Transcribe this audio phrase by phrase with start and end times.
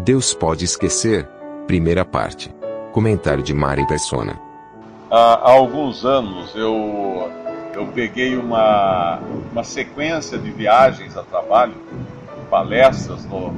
[0.00, 1.28] Deus pode esquecer?
[1.66, 2.50] Primeira parte.
[2.90, 4.40] Comentário de Mari Persona.
[5.10, 7.30] Há, alguns anos eu,
[7.74, 9.20] eu peguei uma,
[9.52, 11.74] uma sequência de viagens a trabalho,
[12.48, 13.54] palestras, no,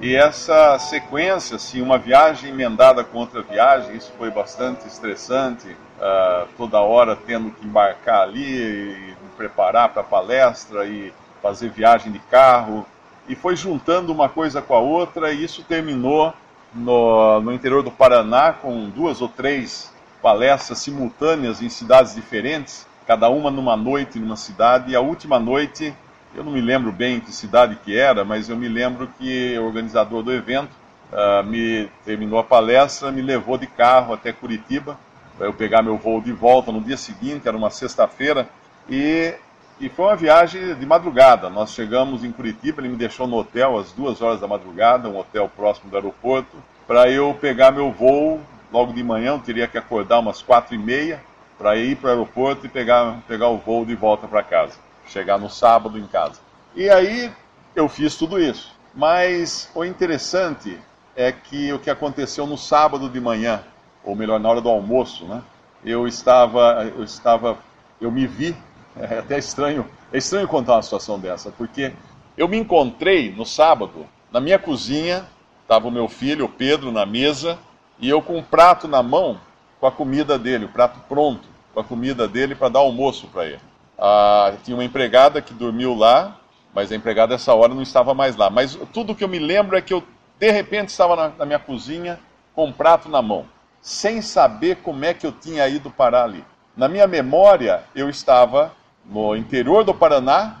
[0.00, 6.46] e essa sequência, assim, uma viagem emendada com outra viagem, isso foi bastante estressante, ah,
[6.56, 12.10] toda hora tendo que embarcar ali e me preparar para a palestra e fazer viagem
[12.10, 12.86] de carro,
[13.28, 16.32] e foi juntando uma coisa com a outra, e isso terminou
[16.74, 23.28] no, no interior do Paraná com duas ou três palestras simultâneas em cidades diferentes, cada
[23.28, 25.94] uma numa noite numa cidade, e a última noite,
[26.34, 29.64] eu não me lembro bem que cidade que era, mas eu me lembro que o
[29.64, 30.70] organizador do evento
[31.12, 34.98] ah, me terminou a palestra, me levou de carro até Curitiba,
[35.36, 38.48] para eu pegar meu voo de volta no dia seguinte, era uma sexta-feira,
[38.90, 39.34] e,
[39.80, 41.48] e foi uma viagem de madrugada.
[41.48, 45.18] Nós chegamos em Curitiba, ele me deixou no hotel às duas horas da madrugada, um
[45.18, 48.40] hotel próximo do aeroporto, para eu pegar meu voo
[48.72, 51.22] logo de manhã, eu teria que acordar umas quatro e meia
[51.58, 55.38] para ir para o aeroporto e pegar, pegar o voo de volta para casa, chegar
[55.38, 56.40] no sábado em casa.
[56.74, 57.32] E aí
[57.74, 58.76] eu fiz tudo isso.
[58.94, 60.78] Mas o interessante
[61.14, 63.62] é que o que aconteceu no sábado de manhã,
[64.04, 65.42] ou melhor, na hora do almoço, né?
[65.84, 67.58] Eu estava, eu estava,
[68.00, 68.56] eu me vi,
[69.00, 71.92] é até estranho, é estranho contar uma situação dessa, porque
[72.36, 75.26] eu me encontrei no sábado na minha cozinha,
[75.62, 77.58] estava o meu filho, o Pedro, na mesa,
[77.98, 79.40] e eu com um prato na mão
[79.80, 83.46] com a comida dele, o prato pronto com a comida dele para dar almoço para
[83.46, 83.60] ele.
[83.98, 86.36] Ah, tinha uma empregada que dormiu lá,
[86.74, 88.50] mas a empregada essa hora não estava mais lá.
[88.50, 90.02] Mas tudo que eu me lembro é que eu
[90.38, 92.18] de repente estava na, na minha cozinha
[92.54, 93.46] com um prato na mão,
[93.80, 96.44] sem saber como é que eu tinha ido parar ali.
[96.76, 98.72] Na minha memória, eu estava
[99.08, 100.58] no interior do Paraná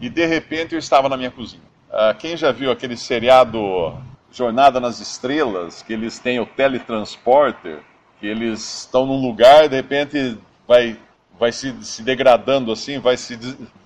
[0.00, 1.62] e de repente eu estava na minha cozinha.
[1.90, 3.94] Ah, quem já viu aquele seriado
[4.30, 7.80] Jornada nas Estrelas, que eles têm o teletransporter,
[8.20, 10.98] que eles estão num lugar, de repente vai,
[11.38, 13.38] vai se, se degradando assim, vai se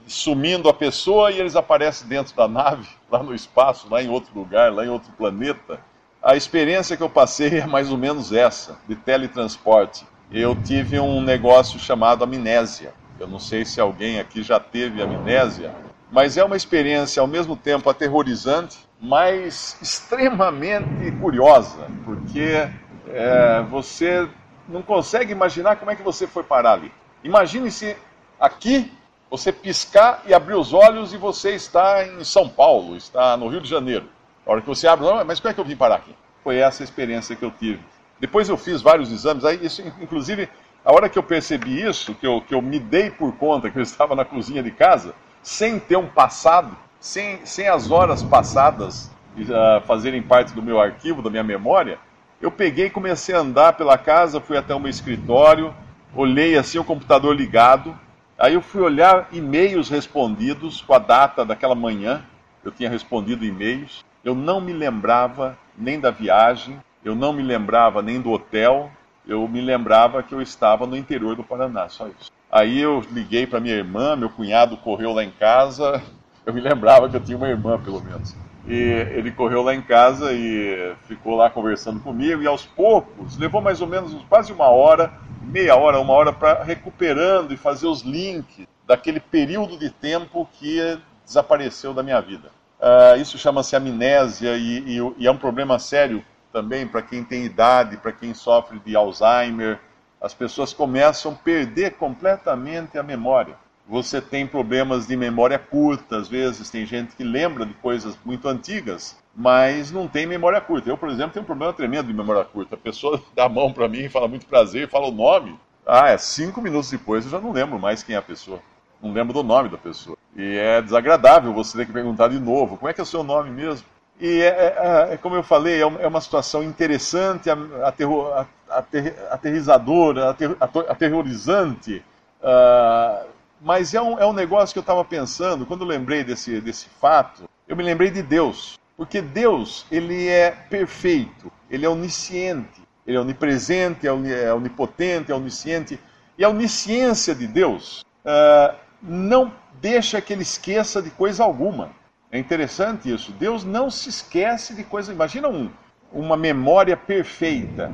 [0.07, 4.33] sumindo a pessoa e eles aparecem dentro da nave, lá no espaço, lá em outro
[4.35, 5.81] lugar, lá em outro planeta.
[6.23, 10.05] A experiência que eu passei é mais ou menos essa, de teletransporte.
[10.31, 12.93] Eu tive um negócio chamado amnésia.
[13.21, 15.75] Eu não sei se alguém aqui já teve amnésia,
[16.11, 22.67] mas é uma experiência ao mesmo tempo aterrorizante, mas extremamente curiosa, porque
[23.09, 24.27] é, você
[24.67, 26.91] não consegue imaginar como é que você foi parar ali.
[27.23, 27.95] Imagine se
[28.41, 28.91] aqui
[29.31, 33.61] você piscar e abrir os olhos e você está em São Paulo, está no Rio
[33.61, 34.09] de Janeiro.
[34.47, 36.17] A hora que você abre, mas como é que eu vim parar aqui?
[36.43, 37.81] Foi essa experiência que eu tive.
[38.19, 40.49] Depois eu fiz vários exames, aí isso, inclusive,
[40.85, 43.79] a hora que eu percebi isso, que eu, que eu me dei por conta que
[43.79, 49.11] eu estava na cozinha de casa, sem ter um passado, sem, sem as horas passadas
[49.37, 51.99] uh, fazerem parte do meu arquivo, da minha memória,
[52.41, 55.75] eu peguei e comecei a andar pela casa, fui até o meu escritório,
[56.15, 57.97] olhei assim o computador ligado,
[58.39, 62.25] aí eu fui olhar e-mails respondidos com a data daquela manhã,
[62.65, 68.01] eu tinha respondido e-mails, eu não me lembrava nem da viagem, eu não me lembrava
[68.01, 68.91] nem do hotel,
[69.27, 72.31] eu me lembrava que eu estava no interior do Paraná, só isso.
[72.51, 76.03] Aí eu liguei para minha irmã, meu cunhado correu lá em casa,
[76.45, 78.35] eu me lembrava que eu tinha uma irmã, pelo menos.
[78.67, 83.61] E ele correu lá em casa e ficou lá conversando comigo, e aos poucos, levou
[83.61, 88.03] mais ou menos quase uma hora, meia hora, uma hora, para recuperando e fazer os
[88.03, 92.49] links daquele período de tempo que desapareceu da minha vida.
[92.81, 97.45] Uh, isso chama-se amnésia e, e, e é um problema sério também para quem tem
[97.45, 99.81] idade, para quem sofre de Alzheimer.
[100.21, 103.57] As pessoas começam a perder completamente a memória.
[103.89, 108.47] Você tem problemas de memória curta, às vezes tem gente que lembra de coisas muito
[108.47, 110.89] antigas, mas não tem memória curta.
[110.89, 112.77] Eu, por exemplo, tenho um problema tremendo de memória curta.
[112.77, 115.59] A pessoa dá a mão para mim, fala muito prazer, fala o nome.
[115.85, 118.61] Ah, é cinco minutos depois eu já não lembro mais quem é a pessoa.
[119.03, 120.17] Não lembro do nome da pessoa.
[120.37, 123.25] E é desagradável você ter que perguntar de novo: como é que é o seu
[123.25, 123.87] nome mesmo?
[124.21, 127.49] E é, é, é como eu falei, é uma situação interessante,
[127.83, 128.31] aterro,
[128.69, 130.57] ater, aterrizadora, ater,
[130.89, 132.05] aterrorizante.
[132.43, 133.27] Uh,
[133.63, 136.89] mas é um, é um negócio que eu estava pensando, quando eu lembrei desse, desse
[137.01, 138.79] fato, eu me lembrei de Deus.
[138.97, 144.11] Porque Deus, ele é perfeito, ele é onisciente, ele é onipresente, é,
[144.45, 145.99] é onipotente, é onisciente.
[146.37, 151.91] E a onisciência de Deus uh, não deixa que ele esqueça de coisa alguma.
[152.33, 153.33] É interessante isso.
[153.33, 155.13] Deus não se esquece de coisa.
[155.13, 155.69] Imagina um,
[156.13, 157.93] uma memória perfeita,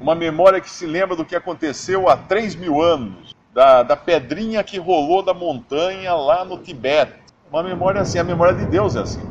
[0.00, 4.64] uma memória que se lembra do que aconteceu há 3 mil anos, da, da pedrinha
[4.64, 7.14] que rolou da montanha lá no Tibete.
[7.50, 9.22] Uma memória assim, a memória de Deus é assim.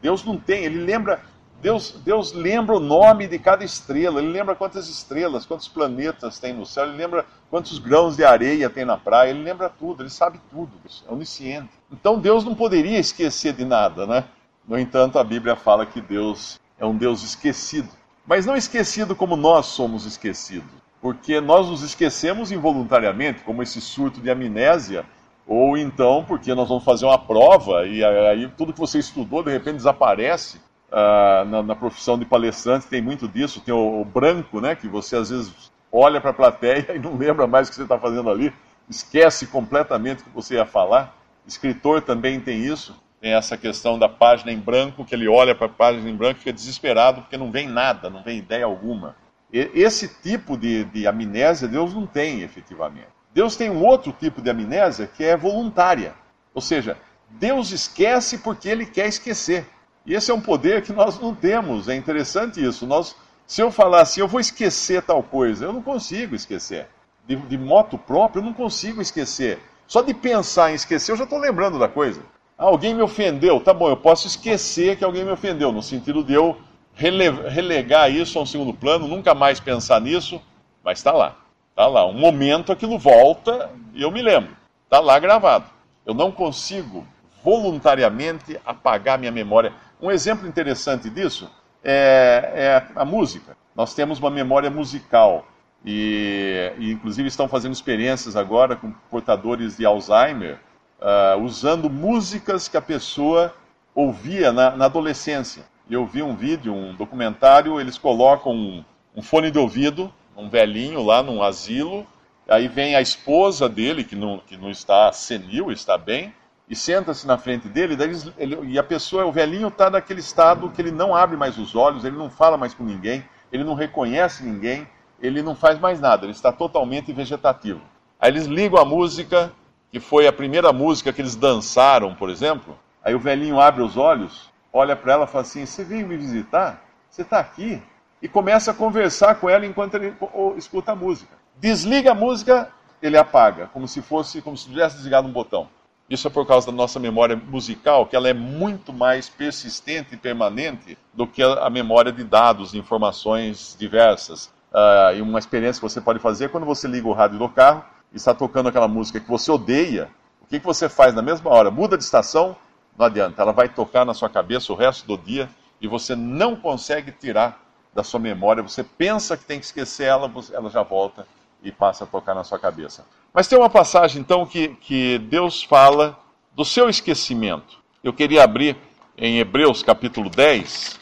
[0.00, 1.20] Deus não tem, ele lembra,
[1.62, 6.52] Deus, Deus lembra o nome de cada estrela, ele lembra quantas estrelas, quantos planetas tem
[6.52, 10.10] no céu, ele lembra quantos grãos de areia tem na praia, ele lembra tudo, ele
[10.10, 10.72] sabe tudo,
[11.08, 11.70] é onisciente.
[11.90, 14.24] Então Deus não poderia esquecer de nada, né?
[14.66, 17.88] No entanto, a Bíblia fala que Deus é um Deus esquecido.
[18.26, 20.70] Mas não esquecido como nós somos esquecidos,
[21.00, 25.06] porque nós nos esquecemos involuntariamente, como esse surto de amnésia,
[25.46, 29.52] ou então porque nós vamos fazer uma prova e aí tudo que você estudou de
[29.52, 30.60] repente desaparece.
[30.92, 34.86] Uh, na, na, profissão de palestrante tem muito disso, tem o, o branco, né, que
[34.86, 37.98] você às vezes olha para a plateia e não lembra mais o que você está
[37.98, 38.52] fazendo ali,
[38.90, 41.16] esquece completamente o que você ia falar.
[41.46, 45.66] Escritor também tem isso tem essa questão da página em branco, que ele olha para
[45.66, 49.14] a página em branco e fica desesperado porque não vem nada, não vem ideia alguma.
[49.52, 53.06] E, esse tipo de, de amnésia Deus não tem efetivamente.
[53.32, 56.14] Deus tem um outro tipo de amnésia que é voluntária.
[56.52, 56.96] Ou seja,
[57.30, 59.66] Deus esquece porque ele quer esquecer.
[60.04, 61.88] E esse é um poder que nós não temos.
[61.88, 62.86] É interessante isso.
[62.86, 63.14] Nós,
[63.46, 66.88] se eu falar assim, eu vou esquecer tal coisa, eu não consigo esquecer.
[67.26, 69.60] De, de moto próprio, eu não consigo esquecer.
[69.86, 72.20] Só de pensar em esquecer, eu já estou lembrando da coisa.
[72.58, 76.22] Ah, alguém me ofendeu, tá bom, eu posso esquecer que alguém me ofendeu, no sentido
[76.24, 76.56] de eu
[76.94, 80.40] rele relegar isso a um segundo plano, nunca mais pensar nisso,
[80.82, 81.36] mas está lá.
[81.70, 82.06] Está lá.
[82.06, 84.54] Um momento aquilo volta e eu me lembro.
[84.84, 85.64] Está lá gravado.
[86.04, 87.06] Eu não consigo
[87.42, 89.72] voluntariamente apagar minha memória.
[90.02, 91.48] Um exemplo interessante disso
[91.84, 93.56] é, é a música.
[93.72, 95.46] Nós temos uma memória musical.
[95.84, 100.58] E, e, inclusive estão fazendo experiências agora com portadores de Alzheimer
[101.00, 103.54] uh, usando músicas que a pessoa
[103.94, 105.64] ouvia na, na, adolescência.
[105.88, 108.84] Eu vi um vídeo, um documentário, eles colocam um,
[109.14, 112.04] um fone de ouvido, um velhinho lá num asilo,
[112.48, 116.32] aí vem a esposa dele, que não, que não está senil, está bem,
[116.68, 120.70] e senta-se na frente dele, eles, ele, e a pessoa, o velhinho está naquele estado
[120.70, 123.74] que ele não abre mais os olhos, ele não fala mais com ninguém, ele não
[123.74, 124.88] reconhece ninguém,
[125.20, 127.80] ele não faz mais nada, ele está totalmente vegetativo.
[128.18, 129.52] Aí eles ligam a música,
[129.90, 133.96] que foi a primeira música que eles dançaram, por exemplo, aí o velhinho abre os
[133.96, 136.82] olhos, olha para ela e fala assim: Você veio me visitar?
[137.10, 137.82] Você está aqui?
[138.22, 140.14] E começa a conversar com ela enquanto ele
[140.56, 141.36] escuta a música.
[141.58, 142.70] Desliga a música,
[143.02, 145.68] ele apaga, como se fosse, como se tivesse desligado um botão.
[146.12, 150.18] Isso é por causa da nossa memória musical, que ela é muito mais persistente e
[150.18, 154.52] permanente do que a memória de dados, de informações diversas.
[154.70, 157.48] Uh, e uma experiência que você pode fazer é quando você liga o rádio do
[157.48, 157.82] carro
[158.12, 160.10] está tocando aquela música que você odeia,
[160.42, 161.70] o que, que você faz na mesma hora?
[161.70, 162.54] Muda de estação?
[162.98, 165.48] Não adianta, ela vai tocar na sua cabeça o resto do dia
[165.80, 167.58] e você não consegue tirar
[167.94, 168.62] da sua memória.
[168.62, 171.26] Você pensa que tem que esquecer ela, ela já volta
[171.62, 173.04] e passa a tocar na sua cabeça.
[173.32, 176.18] Mas tem uma passagem então que, que Deus fala
[176.54, 177.78] do seu esquecimento.
[178.02, 178.76] Eu queria abrir
[179.16, 180.98] em Hebreus capítulo 10,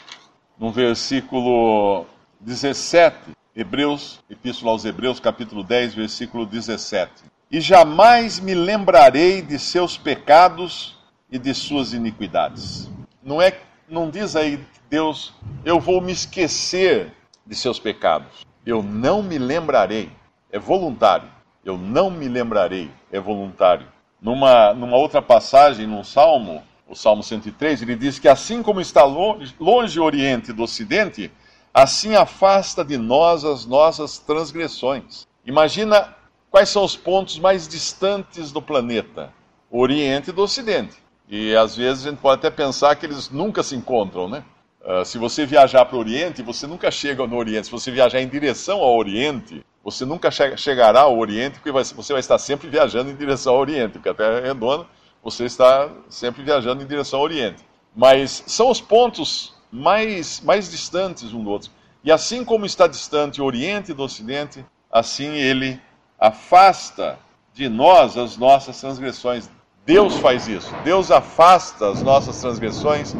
[0.59, 2.07] no versículo
[2.40, 3.17] 17,
[3.55, 7.11] Hebreus, Epístola aos Hebreus, capítulo 10, versículo 17.
[7.50, 10.97] E jamais me lembrarei de seus pecados
[11.31, 12.88] e de suas iniquidades.
[13.23, 15.33] Não é, não diz aí Deus,
[15.64, 17.12] eu vou me esquecer
[17.47, 18.47] de seus pecados.
[18.64, 20.11] Eu não me lembrarei.
[20.52, 21.28] É voluntário.
[21.64, 22.90] Eu não me lembrarei.
[23.11, 23.87] É voluntário.
[24.21, 29.04] Numa, numa outra passagem, num salmo, o Salmo 103, ele diz que assim como está
[29.04, 31.30] longe, longe o Oriente do Ocidente,
[31.73, 35.26] assim afasta de nós as nossas transgressões.
[35.47, 36.14] Imagina
[36.50, 39.33] quais são os pontos mais distantes do planeta:
[39.71, 40.97] o Oriente do Ocidente.
[41.28, 44.45] E às vezes a gente pode até pensar que eles nunca se encontram, né?
[44.83, 47.66] Uh, se você viajar para o Oriente, você nunca chega no Oriente.
[47.66, 52.12] Se você viajar em direção ao Oriente, você nunca che chegará ao Oriente, porque você
[52.12, 54.87] vai estar sempre viajando em direção ao Oriente, porque a Terra é redonda,
[55.22, 57.64] você está sempre viajando em direção ao Oriente.
[57.94, 61.70] Mas são os pontos mais, mais distantes um do outro.
[62.02, 65.80] E assim como está distante o Oriente do Ocidente, assim ele
[66.18, 67.18] afasta
[67.54, 69.50] de nós as nossas transgressões.
[69.84, 70.72] Deus faz isso.
[70.84, 73.14] Deus afasta as nossas transgressões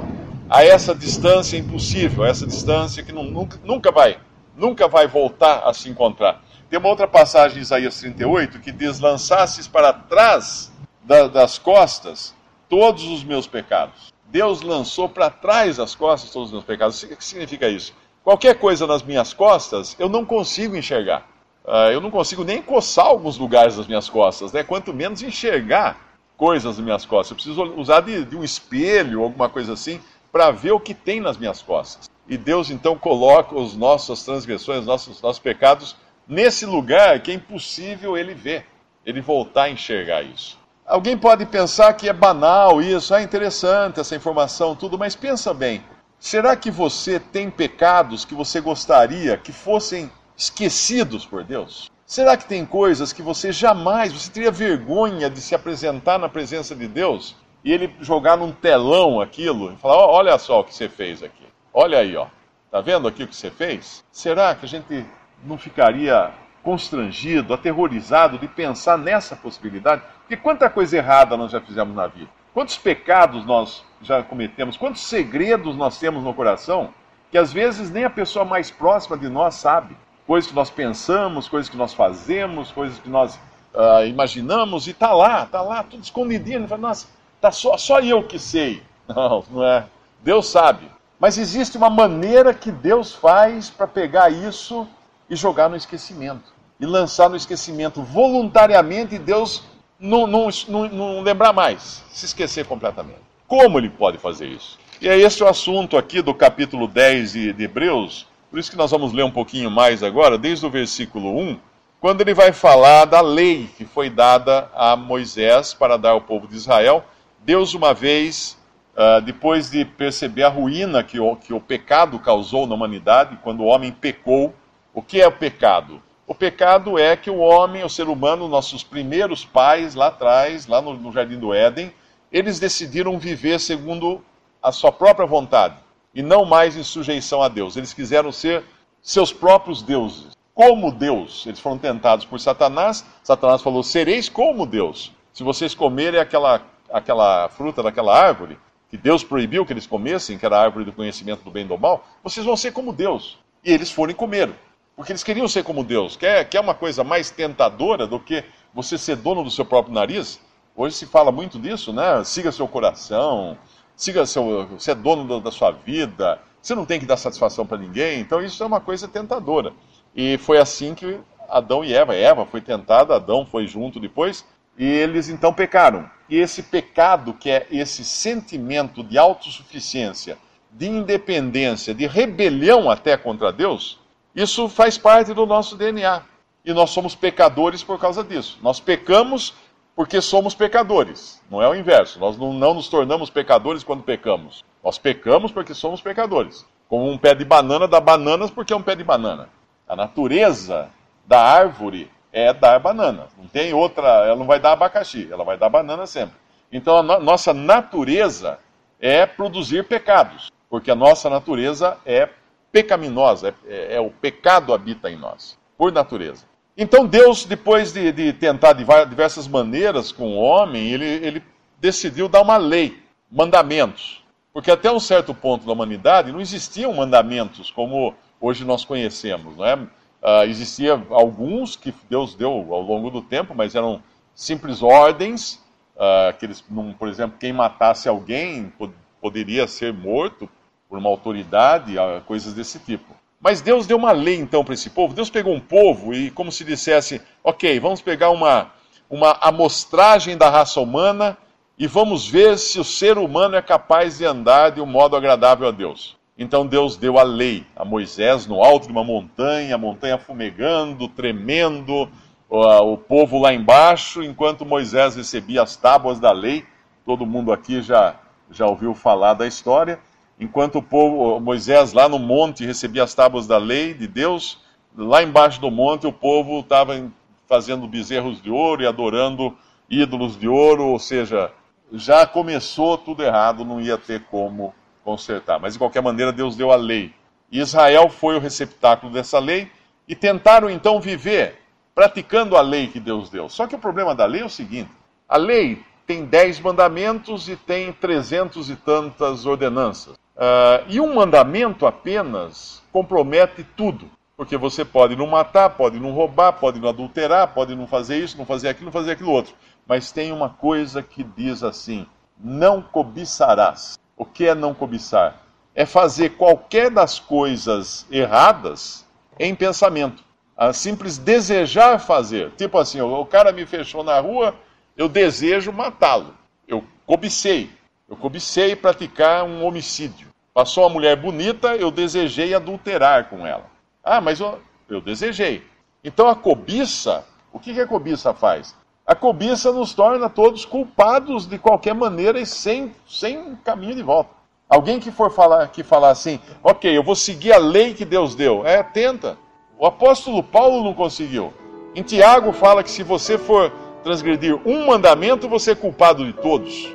[0.49, 4.19] a essa distância impossível, a essa distância que nunca, nunca vai,
[4.57, 6.43] nunca vai voltar a se encontrar.
[6.71, 10.71] Tem uma outra passagem em Isaías 38 que diz: Lançasses para trás
[11.03, 12.33] da, das costas
[12.69, 14.13] todos os meus pecados.
[14.27, 17.03] Deus lançou para trás das costas todos os meus pecados.
[17.03, 17.93] O que significa isso?
[18.23, 21.29] Qualquer coisa nas minhas costas, eu não consigo enxergar.
[21.65, 24.63] Uh, eu não consigo nem coçar alguns lugares das minhas costas, né?
[24.63, 27.31] quanto menos enxergar coisas nas minhas costas.
[27.33, 30.01] Eu preciso usar de, de um espelho, alguma coisa assim,
[30.31, 32.09] para ver o que tem nas minhas costas.
[32.29, 35.97] E Deus então coloca as nossas transgressões, nossos, nossos pecados
[36.31, 38.65] nesse lugar que é impossível ele ver,
[39.05, 40.57] ele voltar a enxergar isso.
[40.87, 45.83] Alguém pode pensar que é banal isso, é interessante essa informação, tudo, mas pensa bem.
[46.21, 51.91] Será que você tem pecados que você gostaria que fossem esquecidos por Deus?
[52.07, 56.75] Será que tem coisas que você jamais, você teria vergonha de se apresentar na presença
[56.77, 57.35] de Deus
[57.65, 61.45] e ele jogar num telão aquilo e falar: olha só o que você fez aqui.
[61.73, 62.27] Olha aí, ó.
[62.71, 64.05] Tá vendo aqui o que você fez?
[64.13, 65.07] Será que a gente
[65.45, 66.31] não ficaria
[66.63, 70.03] constrangido, aterrorizado de pensar nessa possibilidade?
[70.21, 72.29] Porque quanta coisa errada nós já fizemos na vida.
[72.53, 76.93] Quantos pecados nós já cometemos, quantos segredos nós temos no coração
[77.31, 79.97] que às vezes nem a pessoa mais próxima de nós sabe.
[80.27, 83.37] Coisas que nós pensamos, coisas que nós fazemos, coisas que nós
[83.75, 86.67] uh, imaginamos, e tá lá, tá lá, tudo escondidinho.
[86.67, 87.07] Fala, Nossa,
[87.41, 88.83] tá só, só eu que sei.
[89.09, 89.87] Não, não é.
[90.23, 90.89] Deus sabe.
[91.19, 94.87] Mas existe uma maneira que Deus faz para pegar isso
[95.31, 96.53] e jogar no esquecimento.
[96.81, 99.63] E lançar no esquecimento voluntariamente e Deus
[99.99, 103.21] não, não, não, não lembrar mais, se esquecer completamente.
[103.47, 104.79] Como ele pode fazer isso?
[105.01, 108.77] E é esse o assunto aqui do capítulo 10 de, de Hebreus, por isso que
[108.77, 111.59] nós vamos ler um pouquinho mais agora, desde o versículo 1,
[112.01, 116.49] quando ele vai falar da lei que foi dada a Moisés para dar ao povo
[116.49, 117.05] de Israel.
[117.45, 118.59] Deus, uma vez,
[118.97, 123.61] uh, depois de perceber a ruína que o, que o pecado causou na humanidade, quando
[123.61, 124.55] o homem pecou,
[124.93, 126.03] o que é o pecado?
[126.27, 130.81] O pecado é que o homem, o ser humano, nossos primeiros pais lá atrás, lá
[130.81, 131.93] no, Jardim do Éden,
[132.31, 134.23] eles decidiram viver segundo
[134.63, 135.75] a sua própria vontade
[136.15, 137.77] e não mais em sujeição a Deus.
[137.77, 138.65] Eles quiseram ser
[139.03, 140.37] seus próprios deuses.
[140.55, 143.05] Como Deus, eles foram tentados por Satanás.
[143.23, 145.13] Satanás falou: Sereis como Deus.
[145.33, 150.45] Se vocês comerem aquela, aquela fruta daquela árvore, que Deus proibiu que eles comessem, que
[150.45, 153.39] era a árvore do conhecimento do bem e do mal, vocês vão ser como Deus.
[153.65, 154.55] E eles foram e comeram.
[155.01, 156.15] Porque eles queriam ser como Deus.
[156.15, 160.39] Quer, quer uma coisa mais tentadora do que você ser dono do seu próprio nariz?
[160.77, 162.23] Hoje se fala muito disso, né?
[162.23, 163.57] Siga seu coração,
[163.97, 167.79] siga seu, você é dono da sua vida, você não tem que dar satisfação para
[167.79, 168.21] ninguém.
[168.21, 169.73] Então isso é uma coisa tentadora.
[170.15, 174.45] E foi assim que Adão e Eva, Eva foi tentada, Adão foi junto depois,
[174.77, 176.11] e eles então pecaram.
[176.29, 180.37] E esse pecado, que é esse sentimento de autossuficiência,
[180.71, 183.99] de independência, de rebelião até contra Deus,
[184.35, 186.23] isso faz parte do nosso DNA.
[186.65, 188.59] E nós somos pecadores por causa disso.
[188.63, 189.55] Nós pecamos
[189.97, 191.43] porque somos pecadores.
[191.51, 192.19] Não é o inverso.
[192.19, 194.63] Nós não, não nos tornamos pecadores quando pecamos.
[194.83, 196.67] Nós pecamos porque somos pecadores.
[196.89, 199.49] Como um pé de banana dá bananas porque é um pé de banana.
[199.89, 200.91] A natureza
[201.27, 203.29] da árvore é dar banana.
[203.37, 206.35] Não tem outra, ela não vai dar abacaxi, ela vai dar banana sempre.
[206.73, 208.59] Então a no, nossa natureza
[209.01, 212.29] é produzir pecados, porque a nossa natureza é
[212.73, 216.45] pecaminosa, é, é, é, o pecado habita em nós, por natureza.
[216.77, 221.43] Então Deus, depois de, de tentar de diversas maneiras com o homem, ele, ele
[221.81, 224.23] decidiu dar uma lei, mandamentos.
[224.53, 229.57] Porque até um certo ponto da humanidade não existiam mandamentos como hoje nós conhecemos.
[229.57, 229.75] Não é?
[229.75, 234.03] Uh, existia alguns que Deus deu ao longo do tempo, mas eram
[234.35, 235.61] simples ordens.
[235.95, 236.65] Uh, que eles,
[236.99, 238.73] por exemplo, quem matasse alguém
[239.21, 240.49] poderia ser morto
[240.91, 241.95] por uma autoridade,
[242.27, 243.15] coisas desse tipo.
[243.41, 245.15] Mas Deus deu uma lei então para esse povo.
[245.15, 248.73] Deus pegou um povo e, como se dissesse, ok, vamos pegar uma,
[249.09, 251.39] uma amostragem da raça humana
[251.79, 255.69] e vamos ver se o ser humano é capaz de andar de um modo agradável
[255.69, 256.19] a Deus.
[256.37, 261.09] Então Deus deu a lei a Moisés no alto de uma montanha, a montanha fumegando,
[261.09, 262.11] tremendo,
[262.49, 266.65] o, o povo lá embaixo, enquanto Moisés recebia as tábuas da lei.
[267.07, 268.17] Todo mundo aqui já,
[268.51, 270.01] já ouviu falar da história.
[270.41, 274.59] Enquanto o povo, Moisés lá no monte recebia as tábuas da lei de Deus,
[274.97, 277.11] lá embaixo do monte o povo estava
[277.47, 279.55] fazendo bezerros de ouro e adorando
[279.89, 281.53] ídolos de ouro, ou seja,
[281.93, 285.61] já começou tudo errado, não ia ter como consertar.
[285.61, 287.13] Mas de qualquer maneira, Deus deu a lei.
[287.53, 289.71] E Israel foi o receptáculo dessa lei
[290.09, 291.59] e tentaram então viver
[291.95, 293.49] praticando a lei que Deus deu.
[293.49, 294.91] Só que o problema da lei é o seguinte:
[295.29, 300.19] a lei tem dez mandamentos e tem trezentos e tantas ordenanças.
[300.41, 304.11] Uh, e um mandamento apenas compromete tudo.
[304.39, 308.39] Porque você pode não matar, pode não roubar, pode não adulterar, pode não fazer isso,
[308.39, 309.55] não fazer aquilo, não fazer aquilo outro.
[309.87, 312.07] Mas tem uma coisa que diz assim:
[312.39, 313.99] não cobiçarás.
[314.17, 315.43] O que é não cobiçar?
[315.75, 319.07] É fazer qualquer das coisas erradas
[319.39, 320.25] em pensamento.
[320.57, 322.51] A simples desejar fazer.
[322.53, 324.55] Tipo assim, o cara me fechou na rua,
[324.97, 326.35] eu desejo matá-lo.
[326.67, 327.71] Eu cobicei.
[328.09, 330.30] Eu cobicei praticar um homicídio.
[330.53, 333.67] Passou uma mulher bonita, eu desejei adulterar com ela.
[334.03, 335.63] Ah, mas eu, eu desejei.
[336.03, 338.75] Então a cobiça, o que, que a cobiça faz?
[339.07, 344.31] A cobiça nos torna todos culpados de qualquer maneira e sem, sem caminho de volta.
[344.69, 348.35] Alguém que for falar, que falar assim, ok, eu vou seguir a lei que Deus
[348.35, 348.65] deu.
[348.65, 349.37] É, tenta.
[349.79, 351.53] O apóstolo Paulo não conseguiu.
[351.95, 353.73] Em Tiago fala que se você for
[354.05, 356.95] transgredir um mandamento, você é culpado de todos.